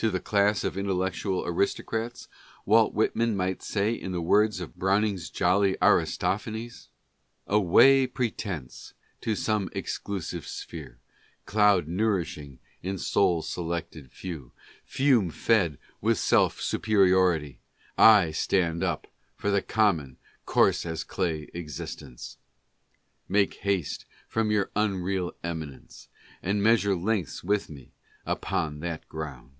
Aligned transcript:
To 0.00 0.10
the 0.10 0.20
class 0.20 0.62
of 0.62 0.76
intellectual 0.76 1.46
aristocrats 1.46 2.28
Walt 2.66 2.92
Whit 2.92 3.16
man 3.16 3.34
might 3.34 3.62
say 3.62 3.94
in 3.94 4.12
the 4.12 4.20
words 4.20 4.60
of 4.60 4.76
Browning's 4.76 5.30
jolly 5.30 5.74
Aristophanes: 5.80 6.90
"Away 7.46 8.06
pretence 8.06 8.92
to 9.22 9.34
some 9.34 9.70
exclusive 9.72 10.46
sphere 10.46 10.98
Cloud 11.46 11.88
nourishing 11.88 12.58
a 12.84 12.98
sole 12.98 13.40
selected 13.40 14.12
few 14.12 14.52
Fume 14.84 15.30
fed 15.30 15.78
with 16.02 16.18
self 16.18 16.60
superiority! 16.60 17.60
I 17.96 18.32
stand 18.32 18.84
up 18.84 19.06
for 19.34 19.50
the 19.50 19.62
common 19.62 20.18
coarse 20.44 20.84
as 20.84 21.04
clay 21.04 21.48
existence, 21.54 22.36
Make 23.30 23.54
haste 23.54 24.04
from 24.28 24.50
your 24.50 24.70
unreal 24.76 25.32
eminence 25.42 26.08
And 26.42 26.62
measure 26.62 26.94
lengths 26.94 27.42
with 27.42 27.70
me 27.70 27.92
upon 28.26 28.80
that 28.80 29.08
ground." 29.08 29.52